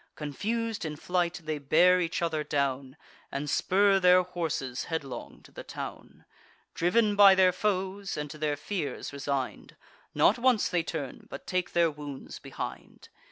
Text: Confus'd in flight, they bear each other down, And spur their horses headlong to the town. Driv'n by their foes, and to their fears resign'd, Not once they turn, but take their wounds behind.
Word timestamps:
Confus'd 0.15 0.83
in 0.83 0.95
flight, 0.95 1.41
they 1.43 1.59
bear 1.59 2.01
each 2.01 2.23
other 2.23 2.43
down, 2.43 2.97
And 3.31 3.47
spur 3.47 3.99
their 3.99 4.23
horses 4.23 4.85
headlong 4.85 5.41
to 5.43 5.51
the 5.51 5.61
town. 5.63 6.25
Driv'n 6.73 7.15
by 7.15 7.35
their 7.35 7.51
foes, 7.51 8.17
and 8.17 8.27
to 8.31 8.39
their 8.39 8.57
fears 8.57 9.13
resign'd, 9.13 9.75
Not 10.15 10.39
once 10.39 10.69
they 10.69 10.81
turn, 10.81 11.27
but 11.29 11.45
take 11.45 11.73
their 11.73 11.91
wounds 11.91 12.39
behind. 12.39 13.09